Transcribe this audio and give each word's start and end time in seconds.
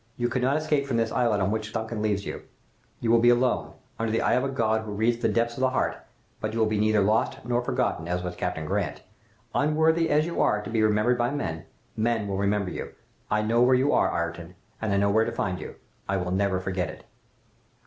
You 0.17 0.29
cannot 0.29 0.57
escape 0.57 0.87
from 0.87 0.97
this 0.97 1.11
islet 1.11 1.41
on 1.41 1.51
which 1.51 1.67
the 1.67 1.73
'Duncan' 1.77 2.01
leaves 2.01 2.25
you. 2.25 2.41
You 3.01 3.11
will 3.11 3.19
be 3.19 3.29
alone, 3.29 3.73
under 3.99 4.11
the 4.11 4.23
eye 4.23 4.33
of 4.33 4.43
a 4.43 4.49
God 4.49 4.81
who 4.81 4.93
reads 4.93 5.17
the 5.19 5.29
depths 5.29 5.53
of 5.57 5.59
the 5.59 5.69
heart, 5.69 5.95
but 6.39 6.53
you 6.53 6.59
will 6.59 6.65
be 6.65 6.79
neither 6.79 7.01
lost 7.01 7.37
nor 7.45 7.61
forgotten, 7.61 8.07
as 8.07 8.23
was 8.23 8.35
Captain 8.35 8.65
Grant. 8.65 9.03
Unworthy 9.53 10.09
as 10.09 10.25
you 10.25 10.41
are 10.41 10.59
to 10.63 10.71
be 10.71 10.81
remembered 10.81 11.19
by 11.19 11.29
men, 11.29 11.65
men 11.95 12.27
will 12.27 12.37
remember 12.37 12.71
you. 12.71 12.93
I 13.29 13.43
know 13.43 13.61
where 13.61 13.75
you 13.75 13.93
are 13.93 14.09
Ayrton, 14.11 14.55
and 14.81 14.91
I 14.91 14.97
know 14.97 15.11
where 15.11 15.23
to 15.23 15.31
find 15.31 15.59
you. 15.61 15.75
I 16.09 16.17
will 16.17 16.31
never 16.31 16.59
forget 16.59 16.89
it! 16.89 17.03